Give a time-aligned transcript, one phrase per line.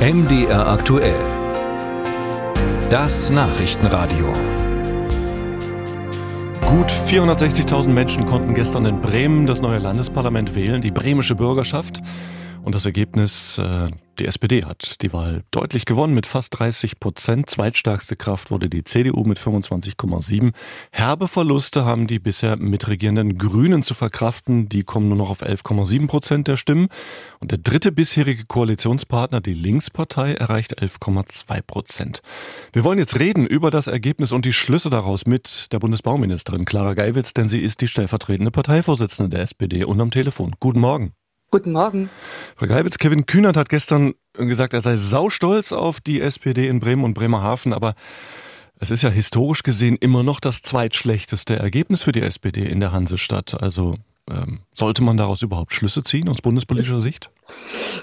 [0.00, 1.20] MDR aktuell.
[2.88, 4.32] Das Nachrichtenradio.
[6.62, 12.00] Gut 460.000 Menschen konnten gestern in Bremen das neue Landesparlament wählen, die bremische Bürgerschaft.
[12.62, 17.48] Und das Ergebnis, äh, die SPD hat die Wahl deutlich gewonnen mit fast 30 Prozent.
[17.48, 20.52] Zweitstärkste Kraft wurde die CDU mit 25,7.
[20.92, 24.68] Herbe Verluste haben die bisher mitregierenden Grünen zu verkraften.
[24.68, 26.88] Die kommen nur noch auf 11,7 Prozent der Stimmen.
[27.38, 32.20] Und der dritte bisherige Koalitionspartner, die Linkspartei, erreicht 11,2 Prozent.
[32.74, 36.92] Wir wollen jetzt reden über das Ergebnis und die Schlüsse daraus mit der Bundesbauministerin Clara
[36.92, 40.54] Geiwitz, denn sie ist die stellvertretende Parteivorsitzende der SPD und am Telefon.
[40.60, 41.14] Guten Morgen.
[41.52, 42.10] Guten Morgen.
[42.54, 47.02] Frau Geiwitz, Kevin Kühnert hat gestern gesagt, er sei saustolz auf die SPD in Bremen
[47.02, 47.94] und Bremerhaven, aber
[48.78, 52.92] es ist ja historisch gesehen immer noch das zweitschlechteste Ergebnis für die SPD in der
[52.92, 53.60] Hansestadt.
[53.60, 53.96] Also
[54.30, 57.30] ähm, sollte man daraus überhaupt Schlüsse ziehen aus bundespolitischer Sicht?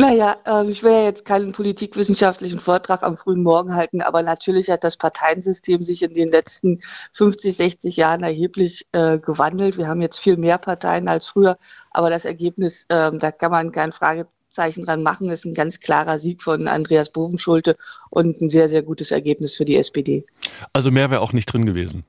[0.00, 4.70] Naja, äh, ich will ja jetzt keinen politikwissenschaftlichen Vortrag am frühen Morgen halten, aber natürlich
[4.70, 6.78] hat das Parteiensystem sich in den letzten
[7.14, 9.76] 50, 60 Jahren erheblich äh, gewandelt.
[9.76, 11.58] Wir haben jetzt viel mehr Parteien als früher,
[11.90, 16.20] aber das Ergebnis, äh, da kann man kein Fragezeichen dran machen, ist ein ganz klarer
[16.20, 17.76] Sieg von Andreas Bovenschulte
[18.10, 20.24] und ein sehr, sehr gutes Ergebnis für die SPD.
[20.72, 22.04] Also mehr wäre auch nicht drin gewesen.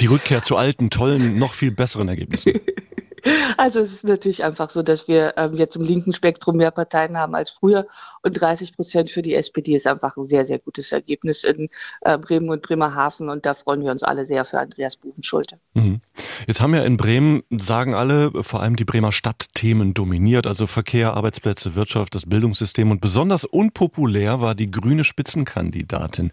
[0.00, 2.54] Die Rückkehr zu alten, tollen, noch viel besseren Ergebnissen.
[3.56, 7.18] Also es ist natürlich einfach so, dass wir ähm, jetzt im linken Spektrum mehr Parteien
[7.18, 7.86] haben als früher
[8.22, 11.68] und 30 Prozent für die SPD ist einfach ein sehr, sehr gutes Ergebnis in
[12.02, 15.58] äh, Bremen und Bremerhaven und da freuen wir uns alle sehr für Andreas Buchenschulte.
[15.74, 16.00] Mhm.
[16.46, 21.14] Jetzt haben ja in Bremen, sagen alle, vor allem die Bremer Stadtthemen dominiert, also Verkehr,
[21.14, 26.32] Arbeitsplätze, Wirtschaft, das Bildungssystem und besonders unpopulär war die grüne Spitzenkandidatin.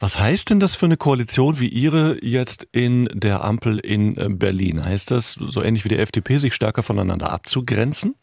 [0.00, 4.28] Was heißt denn das für eine Koalition wie Ihre jetzt in der Ampel in äh,
[4.28, 4.84] Berlin?
[4.84, 8.16] Heißt das so ähnlich wie die FDP FDP sich stärker voneinander abzugrenzen?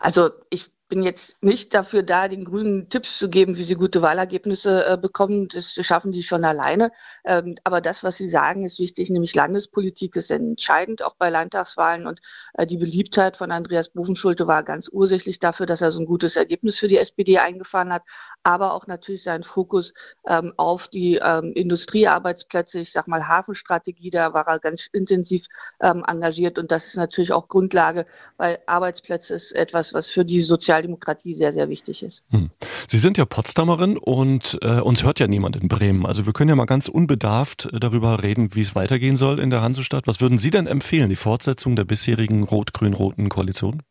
[0.00, 4.02] Also ich bin jetzt nicht dafür da, den Grünen Tipps zu geben, wie sie gute
[4.02, 5.46] Wahlergebnisse äh, bekommen.
[5.48, 6.90] Das schaffen die schon alleine.
[7.24, 12.08] Ähm, aber das, was Sie sagen, ist wichtig, nämlich Landespolitik ist entscheidend, auch bei Landtagswahlen.
[12.08, 12.20] Und
[12.54, 16.34] äh, die Beliebtheit von Andreas Bovenschulte war ganz ursächlich dafür, dass er so ein gutes
[16.34, 18.02] Ergebnis für die SPD eingefahren hat.
[18.42, 19.94] Aber auch natürlich sein Fokus
[20.26, 25.46] ähm, auf die ähm, Industriearbeitsplätze, ich sag mal Hafenstrategie, da war er ganz intensiv
[25.80, 26.58] ähm, engagiert.
[26.58, 28.06] Und das ist natürlich auch Grundlage,
[28.38, 32.24] weil Arbeitsplätze ist etwas, was für die soziale Sozialdemokratie sehr, sehr wichtig ist.
[32.30, 32.50] Hm.
[32.88, 36.06] Sie sind ja Potsdamerin und äh, uns hört ja niemand in Bremen.
[36.06, 39.50] Also wir können ja mal ganz unbedarft äh, darüber reden, wie es weitergehen soll in
[39.50, 40.06] der Hansestadt.
[40.06, 43.82] Was würden Sie denn empfehlen, die Fortsetzung der bisherigen rot-grün-roten Koalition?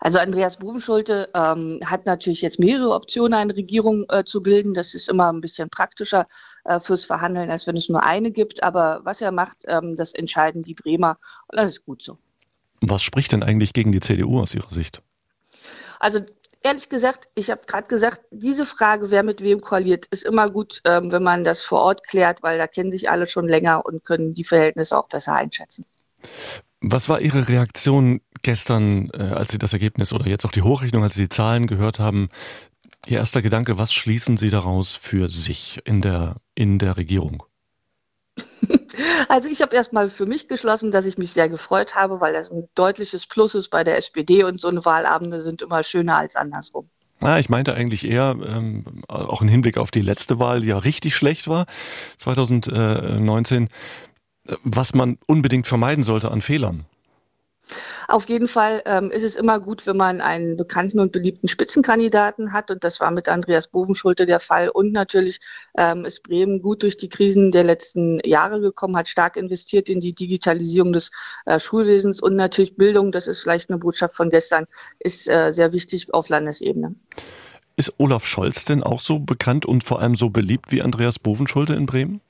[0.00, 4.74] Also Andreas Bubenschulte ähm, hat natürlich jetzt mehrere Optionen, eine Regierung äh, zu bilden.
[4.74, 6.26] Das ist immer ein bisschen praktischer
[6.64, 8.62] äh, fürs Verhandeln, als wenn es nur eine gibt.
[8.62, 11.16] Aber was er macht, ähm, das entscheiden die Bremer.
[11.48, 12.18] Und das ist gut so.
[12.82, 15.02] Was spricht denn eigentlich gegen die CDU aus Ihrer Sicht?
[16.02, 16.18] Also
[16.62, 20.80] ehrlich gesagt, ich habe gerade gesagt, diese Frage, wer mit wem koaliert, ist immer gut,
[20.84, 24.04] ähm, wenn man das vor Ort klärt, weil da kennen sich alle schon länger und
[24.04, 25.84] können die Verhältnisse auch besser einschätzen.
[26.80, 31.04] Was war Ihre Reaktion gestern, äh, als Sie das Ergebnis oder jetzt auch die Hochrechnung,
[31.04, 32.30] als Sie die Zahlen gehört haben?
[33.06, 37.44] Ihr erster Gedanke, was schließen Sie daraus für sich in der, in der Regierung?
[39.28, 42.50] Also ich habe erstmal für mich geschlossen, dass ich mich sehr gefreut habe, weil das
[42.50, 46.36] ein deutliches Plus ist bei der SPD und so eine Wahlabende sind immer schöner als
[46.36, 46.88] andersrum.
[47.22, 50.78] Ja, ich meinte eigentlich eher, ähm, auch im Hinblick auf die letzte Wahl, die ja
[50.78, 51.66] richtig schlecht war,
[52.18, 53.68] 2019,
[54.46, 56.84] äh, was man unbedingt vermeiden sollte an Fehlern.
[58.08, 62.52] Auf jeden Fall ähm, ist es immer gut, wenn man einen bekannten und beliebten Spitzenkandidaten
[62.52, 62.70] hat.
[62.70, 64.68] Und das war mit Andreas Bovenschulte der Fall.
[64.68, 65.38] Und natürlich
[65.76, 70.00] ähm, ist Bremen gut durch die Krisen der letzten Jahre gekommen, hat stark investiert in
[70.00, 71.10] die Digitalisierung des
[71.46, 73.12] äh, Schulwesens und natürlich Bildung.
[73.12, 74.66] Das ist vielleicht eine Botschaft von gestern,
[74.98, 76.94] ist äh, sehr wichtig auf Landesebene.
[77.76, 81.74] Ist Olaf Scholz denn auch so bekannt und vor allem so beliebt wie Andreas Bovenschulte
[81.74, 82.20] in Bremen?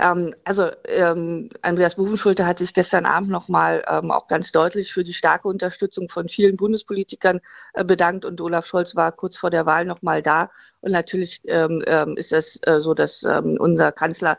[0.00, 5.02] Ähm, also ähm, Andreas Buchenschulte hat sich gestern Abend nochmal ähm, auch ganz deutlich für
[5.02, 7.40] die starke Unterstützung von vielen Bundespolitikern
[7.74, 10.50] äh, bedankt und Olaf Scholz war kurz vor der Wahl nochmal da.
[10.80, 14.38] Und natürlich ähm, ähm, ist es äh, so, dass ähm, unser Kanzler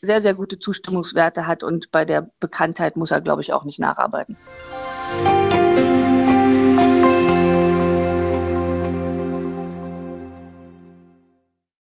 [0.00, 3.78] sehr, sehr gute Zustimmungswerte hat und bei der Bekanntheit muss er, glaube ich, auch nicht
[3.78, 4.36] nacharbeiten.
[5.24, 5.99] Musik